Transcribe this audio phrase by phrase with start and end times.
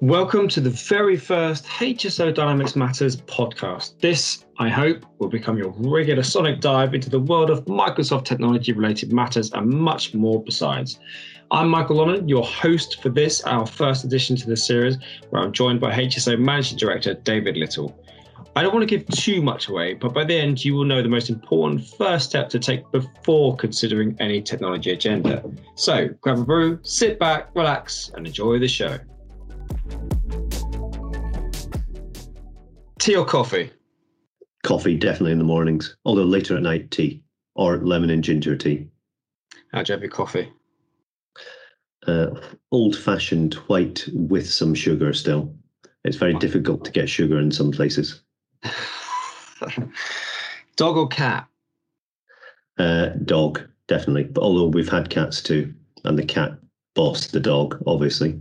[0.00, 4.00] Welcome to the very first HSO Dynamics Matters podcast.
[4.00, 8.72] This, I hope, will become your regular sonic dive into the world of Microsoft technology
[8.72, 10.98] related matters and much more besides.
[11.50, 14.96] I'm Michael Lonnan, your host for this, our first edition to the series,
[15.28, 17.94] where I'm joined by HSO Managing Director David Little.
[18.56, 21.02] I don't want to give too much away, but by the end, you will know
[21.02, 25.44] the most important first step to take before considering any technology agenda.
[25.74, 28.98] So grab a brew, sit back, relax, and enjoy the show.
[32.98, 33.70] Tea or coffee?
[34.62, 37.22] Coffee, definitely in the mornings, although later at night, tea
[37.54, 38.88] or lemon and ginger tea.
[39.72, 40.52] How'd you have your coffee?
[42.06, 42.30] Uh,
[42.70, 45.54] old fashioned white with some sugar still.
[46.04, 48.22] It's very difficult to get sugar in some places.
[50.76, 51.46] Dog or cat?
[52.78, 54.24] Uh, dog, definitely.
[54.24, 56.52] But although we've had cats too, and the cat
[56.94, 58.40] bossed the dog, obviously.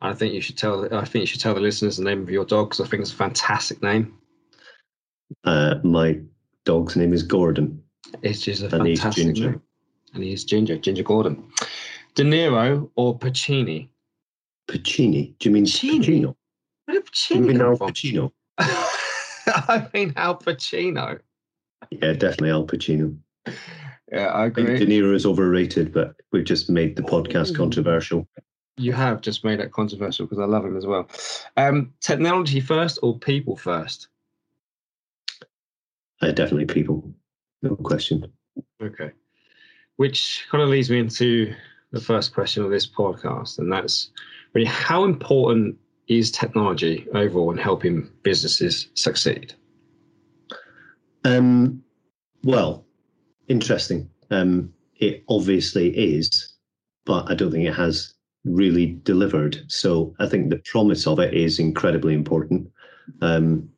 [0.00, 0.92] I think you should tell.
[0.94, 3.00] I think you should tell the listeners the name of your dog because I think
[3.02, 4.16] it's a fantastic name.
[5.44, 6.20] Uh, my
[6.64, 7.82] dog's name is Gordon.
[8.22, 9.50] It's just a And he's fantastic Ginger.
[9.52, 9.62] name.
[10.14, 11.42] And he's Ginger, Ginger Gordon.
[12.14, 13.88] De Niro or Pacini?
[14.68, 15.34] Pacini.
[15.38, 15.98] Do you mean Pacini?
[16.00, 16.36] Pacino?
[16.86, 17.76] Where did Do you mean Al?
[17.76, 18.32] Pacino?
[18.58, 21.20] I mean Al Pacino.
[21.90, 23.16] Yeah, definitely Al Pacino.
[24.12, 24.78] Yeah, I I think agree.
[24.78, 27.56] De Niro is overrated, but we've just made the podcast Ooh.
[27.56, 28.28] controversial.
[28.76, 31.08] You have just made it controversial because I love him as well.
[31.56, 34.08] Um, technology first or people first?
[36.20, 37.10] Uh, definitely people,
[37.62, 38.30] no question.
[38.82, 39.12] Okay.
[39.96, 41.54] Which kind of leads me into
[41.92, 44.10] the first question of this podcast, and that's
[44.52, 45.76] really how important
[46.08, 49.54] is technology overall in helping businesses succeed?
[51.24, 51.82] Um,
[52.44, 52.84] well,
[53.48, 54.08] interesting.
[54.30, 56.54] Um, it obviously is,
[57.04, 58.14] but I don't think it has
[58.46, 59.58] really delivered.
[59.68, 62.70] So I think the promise of it is incredibly important.
[63.20, 63.68] Um,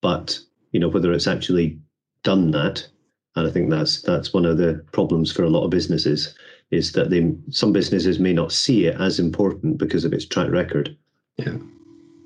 [0.00, 0.38] but
[0.72, 1.78] you know whether it's actually
[2.22, 2.86] done that,
[3.34, 6.34] and I think that's that's one of the problems for a lot of businesses
[6.70, 10.50] is that they some businesses may not see it as important because of its track
[10.50, 10.96] record.
[11.36, 11.56] Yeah.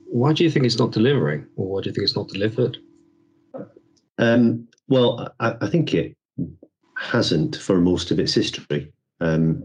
[0.06, 2.78] Why do you think it's not delivering, or why do you think it's not delivered?
[4.18, 6.16] Um, well, I, I think it
[6.96, 9.64] hasn't for most of its history, um,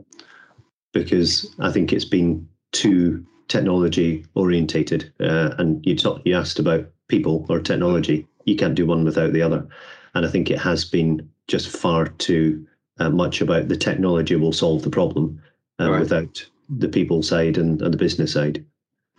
[0.95, 5.13] because I think it's been too technology orientated.
[5.19, 8.25] Uh, and you talk, you asked about people or technology.
[8.45, 9.67] You can't do one without the other,
[10.15, 12.65] and I think it has been just far too
[12.97, 15.39] uh, much about the technology will solve the problem
[15.79, 15.99] uh, Right.
[15.99, 18.63] without the people side and, and the business side.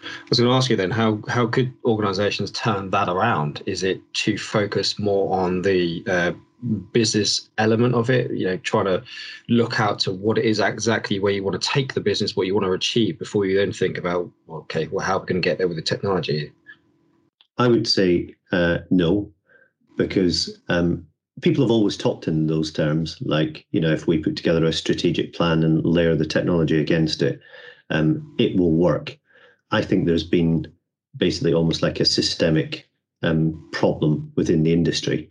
[0.03, 3.63] I was going to ask you then how how could organisations turn that around?
[3.67, 6.33] Is it to focus more on the uh,
[6.93, 8.31] business element of it?
[8.31, 9.03] You know, trying to
[9.49, 12.47] look out to what it is exactly where you want to take the business, what
[12.47, 15.43] you want to achieve, before you then think about okay, well, how are we going
[15.43, 16.53] to get there with the technology?
[17.59, 19.31] I would say uh, no,
[19.97, 21.07] because um,
[21.41, 23.19] people have always talked in those terms.
[23.21, 27.23] Like, you know, if we put together a strategic plan and layer the technology against
[27.23, 27.41] it,
[27.91, 29.17] um, it will work.
[29.71, 30.67] I think there's been
[31.17, 32.89] basically almost like a systemic
[33.23, 35.29] um, problem within the industry.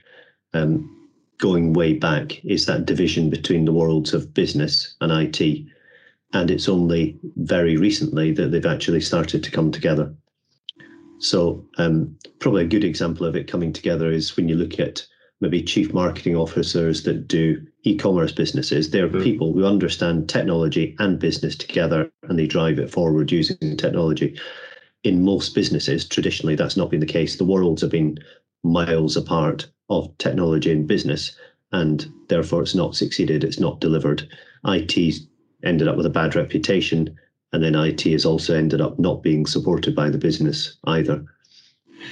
[0.54, 1.05] Um,
[1.38, 5.66] going way back is that division between the worlds of business and IT.
[6.34, 10.14] And it's only very recently that they've actually started to come together.
[11.20, 15.06] So, um, probably a good example of it coming together is when you look at
[15.42, 18.90] maybe chief marketing officers that do e-commerce businesses.
[18.90, 19.24] They're Mhm.
[19.24, 24.38] people who understand technology and business together, and they drive it forward using technology.
[25.04, 27.36] In most businesses, traditionally, that's not been the case.
[27.36, 28.18] The worlds have been
[28.66, 31.38] miles apart of technology and business,
[31.72, 33.44] and therefore it's not succeeded.
[33.44, 34.28] It's not delivered.
[34.66, 35.28] IT's
[35.64, 37.16] ended up with a bad reputation,
[37.54, 41.24] and then IT has also ended up not being supported by the business either.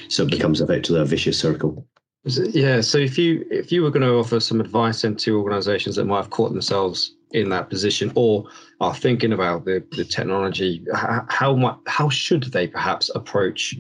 [0.08, 1.86] So it becomes effectively a vicious circle.
[2.26, 2.82] Yeah.
[2.82, 6.18] So if you if you were going to offer some advice into organisations that might
[6.18, 8.46] have caught themselves in that position or
[8.80, 13.76] are thinking about the, the technology, how much, how should they perhaps approach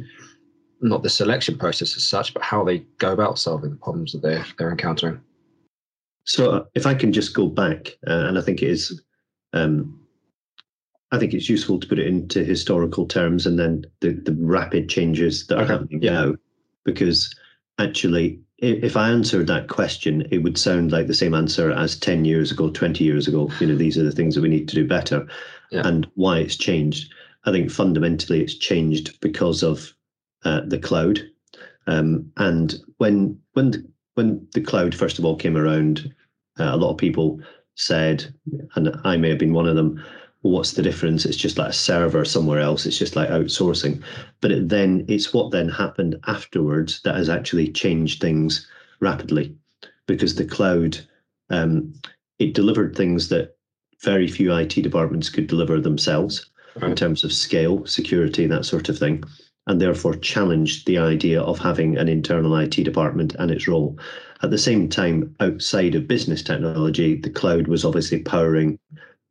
[0.83, 4.21] not the selection process as such, but how they go about solving the problems that
[4.21, 5.19] they're they're encountering?
[6.25, 9.01] So uh, if I can just go back, uh, and I think it is,
[9.53, 9.99] um,
[11.11, 14.89] I think it's useful to put it into historical terms and then the, the rapid
[14.89, 16.11] changes that are Okay, happening yeah.
[16.11, 16.35] now,
[16.85, 17.35] because
[17.77, 22.23] actually, if I answered that question, it would sound like the same answer as 10
[22.23, 23.49] years ago, 20 years ago.
[23.59, 25.27] You know, these are the things that we need to do better.
[25.71, 25.85] Yeah.
[25.85, 27.13] And why it's changed.
[27.45, 29.93] I think fundamentally it's changed because of
[30.45, 31.19] uh, the cloud.
[31.87, 33.85] Um, and when when the,
[34.15, 36.13] when the cloud first of all came around,
[36.59, 37.39] uh, a lot of people
[37.75, 38.33] said,
[38.75, 40.03] and I may have been one of them,
[40.43, 41.25] well, what's the difference?
[41.25, 42.85] It's just like a server somewhere else.
[42.85, 44.03] It's just like outsourcing.
[44.41, 48.67] But it then it's what then happened afterwards that has actually changed things
[48.99, 49.55] rapidly,
[50.05, 50.99] because the cloud
[51.49, 51.93] um,
[52.39, 53.55] it delivered things that
[54.01, 56.89] very few IT departments could deliver themselves right.
[56.89, 59.23] in terms of scale, security, that sort of thing,
[59.67, 63.97] and therefore challenged the idea of having an internal IT department and its role.
[64.41, 68.77] At the same time, outside of business technology, the cloud was obviously powering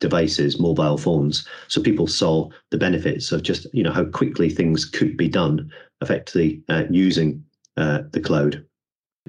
[0.00, 1.46] devices, mobile phones.
[1.68, 5.70] So people saw the benefits of just you know how quickly things could be done,
[6.00, 7.44] effectively uh, using
[7.76, 8.64] uh, the cloud.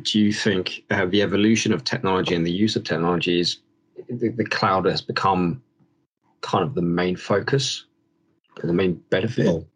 [0.01, 3.59] Do you think uh, the evolution of technology and the use of technology is
[4.09, 5.61] the, the cloud has become
[6.41, 7.85] kind of the main focus,
[8.61, 9.45] the main benefit?
[9.45, 9.67] Well,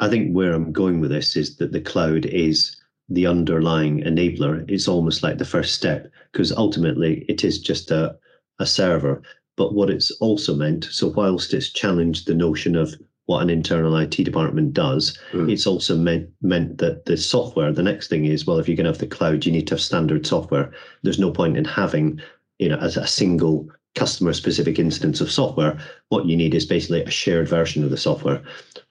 [0.00, 2.76] I think where I'm going with this is that the cloud is
[3.08, 4.64] the underlying enabler.
[4.68, 8.16] It's almost like the first step because ultimately it is just a,
[8.58, 9.22] a server.
[9.56, 12.94] But what it's also meant, so whilst it's challenged the notion of
[13.26, 15.50] what an internal IT department does, mm.
[15.50, 18.84] it's also meant meant that the software, the next thing is, well, if you're going
[18.84, 20.72] to have the cloud, you need to have standard software.
[21.02, 22.20] There's no point in having,
[22.58, 25.78] you know, as a single customer specific instance of software.
[26.08, 28.42] What you need is basically a shared version of the software.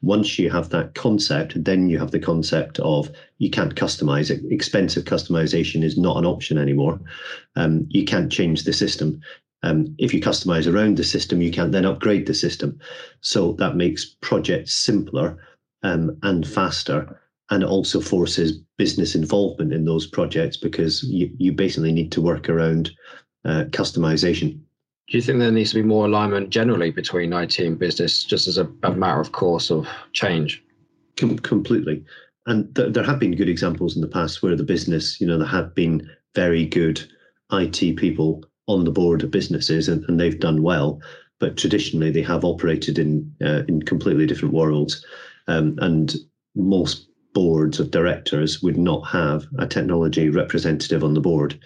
[0.03, 4.44] Once you have that concept, then you have the concept of you can't customize it.
[4.51, 7.00] Expensive customization is not an option anymore.
[7.55, 9.21] Um, you can't change the system.
[9.63, 12.77] Um, if you customize around the system, you can't then upgrade the system.
[13.21, 15.38] So that makes projects simpler
[15.83, 17.21] um, and faster.
[17.50, 22.21] And it also forces business involvement in those projects because you, you basically need to
[22.21, 22.91] work around
[23.45, 24.59] uh, customization.
[25.09, 28.47] Do you think there needs to be more alignment generally between IT and business, just
[28.47, 30.63] as a, a matter of course of change?
[31.17, 32.03] Com- completely.
[32.45, 35.38] And th- there have been good examples in the past where the business, you know,
[35.38, 37.01] there have been very good
[37.51, 41.01] IT people on the board of businesses and, and they've done well.
[41.39, 45.05] But traditionally, they have operated in uh, in completely different worlds,
[45.47, 46.15] um, and
[46.55, 51.59] most boards of directors would not have a technology representative on the board.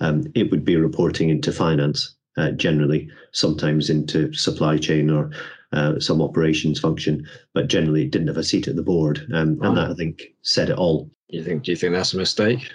[0.00, 5.30] Um, it would be reporting into finance uh, generally, sometimes into supply chain or
[5.72, 9.26] uh, some operations function, but generally didn't have a seat at the board.
[9.32, 11.10] Um, And that I think said it all.
[11.28, 11.64] You think?
[11.64, 12.72] Do you think that's a mistake?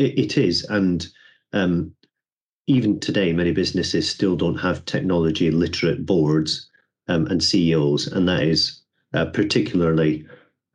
[0.00, 1.06] it, it is, and
[1.52, 1.92] um,
[2.66, 6.68] even today, many businesses still don't have technology literate boards
[7.08, 8.82] um, and CEOs, and that is
[9.14, 10.24] uh, particularly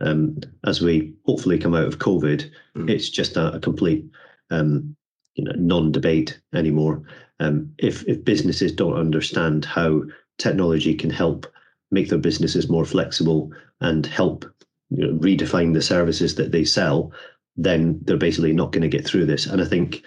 [0.01, 2.49] um, as we hopefully come out of COVID.
[2.77, 2.89] Mm.
[2.89, 4.05] It's just a, a complete
[4.51, 4.95] um,
[5.33, 7.03] you know non-debate anymore.
[7.39, 10.03] Um, if if businesses don't understand how
[10.37, 11.45] technology can help
[11.91, 13.51] make their businesses more flexible
[13.81, 14.45] and help
[14.89, 17.11] you know, redefine the services that they sell,
[17.55, 19.45] then they're basically not going to get through this.
[19.45, 20.03] And I think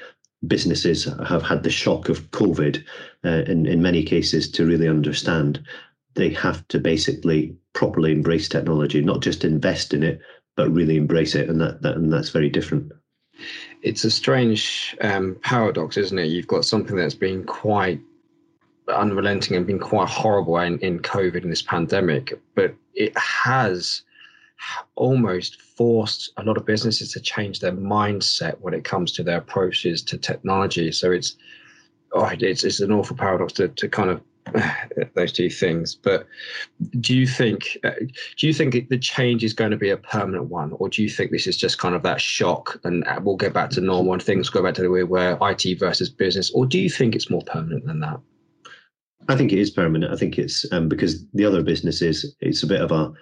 [0.47, 2.85] businesses have had the shock of COVID
[3.25, 5.63] uh, in, in many cases to really understand
[6.15, 10.21] they have to basically properly embrace technology, not just invest in it,
[10.57, 11.49] but really embrace it.
[11.49, 12.93] And that, that and that's very different.
[13.83, 16.27] It's a strange um, paradox, isn't it?
[16.27, 18.01] You've got something that's been quite
[18.89, 24.03] unrelenting and been quite horrible in, in COVID in this pandemic, but it has
[24.97, 29.39] almost forced a lot of businesses to change their mindset when it comes to their
[29.39, 30.91] approaches to technology.
[30.91, 31.37] So it's
[32.13, 34.21] oh, it's, it's an awful paradox to, to kind of
[35.15, 35.95] those two things.
[35.95, 36.27] But
[37.01, 37.91] do you think uh,
[38.37, 41.09] do you think the change is going to be a permanent one, or do you
[41.09, 44.13] think this is just kind of that shock and uh, we'll get back to normal
[44.13, 47.15] and things go back to the way where IT versus business, or do you think
[47.15, 48.21] it's more permanent than that?
[49.29, 50.13] I think it is permanent.
[50.13, 53.13] I think it's um, because the other businesses, it's a bit of a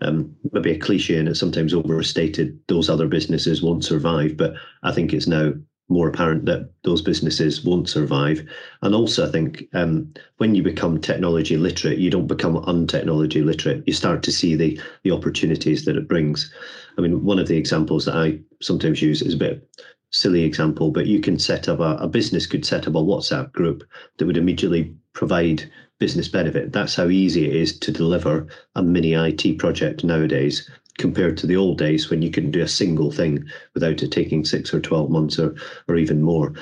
[0.00, 2.58] um, maybe a cliche and it's sometimes overstated.
[2.68, 5.52] Those other businesses won't survive, but I think it's now
[5.92, 8.42] more apparent that those businesses won't survive.
[8.82, 13.84] And also, I think um, when you become technology literate, you don't become untechnology literate.
[13.86, 16.52] You start to see the the opportunities that it brings.
[16.98, 19.68] I mean, one of the examples that I sometimes use is a bit
[20.10, 23.52] silly example, but you can set up a, a business could set up a WhatsApp
[23.52, 23.82] group
[24.16, 26.72] that would immediately provide business benefit.
[26.72, 30.68] That's how easy it is to deliver a mini IT project nowadays
[30.98, 33.44] compared to the old days when you can do a single thing
[33.74, 35.54] without it taking six or 12 months or,
[35.88, 36.54] or even more.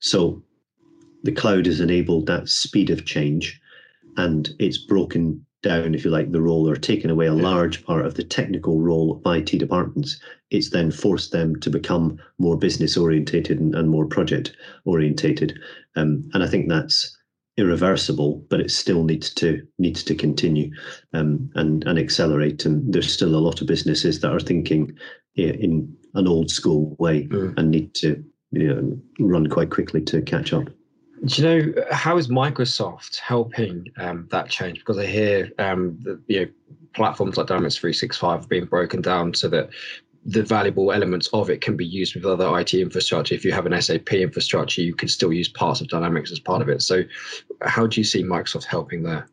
[0.00, 0.42] So
[1.22, 3.60] the cloud has enabled that speed of change
[4.16, 8.06] and it's broken down, if you like, the role or taken away a large part
[8.06, 10.20] of the technical role of IT departments.
[10.50, 15.58] It's then forced them to become more business orientated and, and more project orientated.
[15.96, 17.17] Um, and I think that's
[17.58, 20.70] irreversible, but it still needs to needs to continue
[21.12, 22.64] um, and and accelerate.
[22.64, 24.96] And there's still a lot of businesses that are thinking
[25.34, 27.54] in an old school way mm.
[27.58, 30.64] and need to you know run quite quickly to catch up.
[31.24, 34.78] Do you know how is Microsoft helping um, that change?
[34.78, 36.50] Because I hear um, that, you know
[36.94, 39.68] platforms like Dynamics 365 being broken down so that
[40.24, 43.34] the valuable elements of it can be used with other IT infrastructure.
[43.34, 46.62] If you have an SAP infrastructure, you can still use parts of Dynamics as part
[46.62, 46.82] of it.
[46.82, 47.02] So,
[47.62, 49.28] how do you see Microsoft helping there?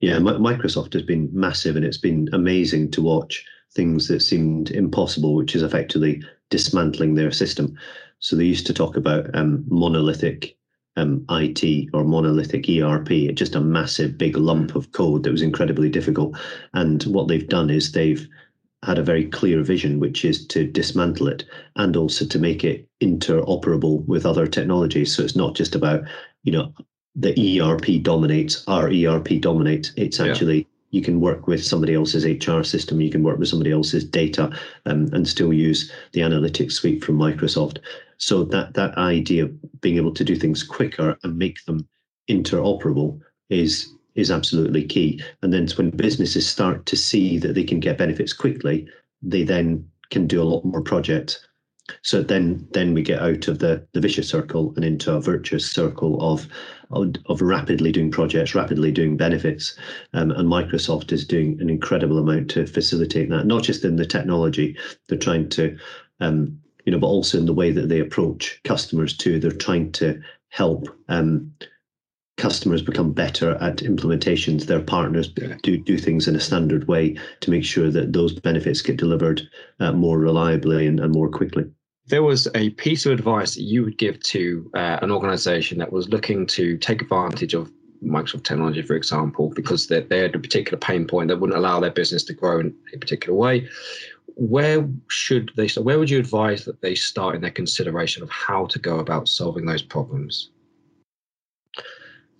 [0.00, 3.44] Yeah, Microsoft has been massive, and it's been amazing to watch
[3.74, 7.76] things that seemed impossible, which is effectively dismantling their system.
[8.20, 10.56] So they used to talk about um, monolithic
[10.96, 15.88] um, IT or monolithic ERP, just a massive big lump of code that was incredibly
[15.88, 16.36] difficult.
[16.74, 18.26] And what they've done is they've
[18.84, 21.44] had a very clear vision, which is to dismantle it
[21.76, 25.14] and also to make it interoperable with other technologies.
[25.14, 26.02] So it's not just about,
[26.44, 26.72] you know,
[27.16, 29.92] the ERP dominates, our ERP dominates.
[29.96, 30.64] It's actually yeah.
[30.90, 34.56] you can work with somebody else's HR system, you can work with somebody else's data,
[34.86, 37.78] um, and still use the analytics suite from Microsoft.
[38.18, 41.88] So that that idea of being able to do things quicker and make them
[42.28, 43.20] interoperable
[43.50, 45.22] is is absolutely key.
[45.42, 48.88] And then when businesses start to see that they can get benefits quickly,
[49.22, 51.46] they then can do a lot more projects.
[52.02, 55.70] So then then we get out of the, the vicious circle and into a virtuous
[55.70, 56.46] circle of,
[56.90, 59.78] of, rapidly doing projects, rapidly doing benefits.
[60.12, 64.04] Um, and Microsoft is doing an incredible amount to facilitate that, not just in the
[64.04, 64.76] technology,
[65.08, 65.78] they're trying to
[66.20, 69.38] um, you know, but also in the way that they approach customers too.
[69.38, 71.52] They're trying to help um,
[72.38, 74.64] customers become better at implementations.
[74.64, 75.28] Their partners
[75.62, 79.42] do do things in a standard way to make sure that those benefits get delivered
[79.80, 81.64] uh, more reliably and, and more quickly.
[82.06, 85.92] There was a piece of advice that you would give to uh, an organization that
[85.92, 87.70] was looking to take advantage of
[88.02, 91.80] Microsoft technology, for example, because they, they had a particular pain point that wouldn't allow
[91.80, 93.68] their business to grow in a particular way.
[94.36, 95.84] Where should they start?
[95.84, 99.28] Where would you advise that they start in their consideration of how to go about
[99.28, 100.50] solving those problems?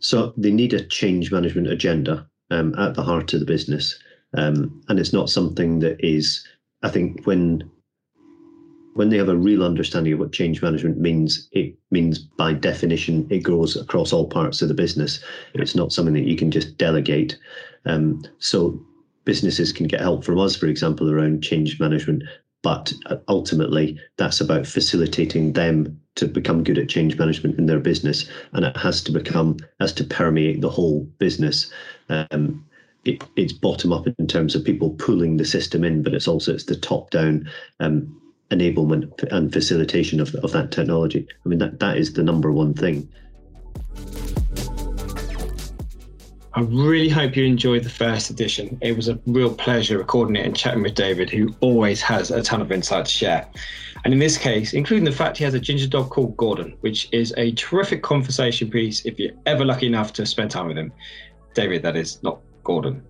[0.01, 3.99] So they need a change management agenda um, at the heart of the business,
[4.35, 6.47] um, and it's not something that is.
[6.83, 7.69] I think when
[8.95, 13.29] when they have a real understanding of what change management means, it means by definition
[13.31, 15.21] it grows across all parts of the business.
[15.55, 17.39] It's not something that you can just delegate.
[17.87, 18.85] Um, so
[19.25, 22.25] businesses can get help from us, for example, around change management,
[22.63, 27.79] but uh, ultimately that's about facilitating them to become good at change management in their
[27.79, 31.73] business and it has to become has to permeate the whole business.
[32.09, 32.65] Um,
[33.05, 36.53] it, it's bottom up in terms of people pulling the system in but it's also
[36.53, 37.49] it's the top down
[37.81, 41.27] um, enablement and facilitation of, of that technology.
[41.45, 43.09] I mean that that is the number one thing
[46.59, 48.79] I really hope you enjoyed the first edition.
[48.81, 52.43] It was a real pleasure recording it and chatting with David, who always has a
[52.43, 53.47] ton of insight to share.
[54.05, 57.09] And in this case, including the fact he has a ginger dog called Gordon, which
[57.13, 60.93] is a terrific conversation piece if you're ever lucky enough to spend time with him.
[61.55, 63.05] David, that is, not Gordon.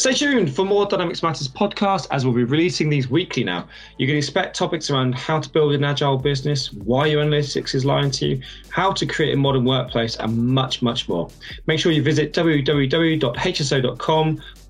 [0.00, 3.68] Stay tuned for more Dynamics Matters podcast as we'll be releasing these weekly now.
[3.98, 7.84] You can expect topics around how to build an agile business, why your analytics is
[7.84, 11.28] lying to you, how to create a modern workplace, and much, much more.
[11.66, 12.82] Make sure you visit www.hso.com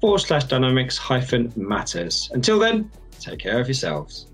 [0.01, 2.29] forward slash dynamics hyphen matters.
[2.35, 4.27] Until then, take care of yourselves.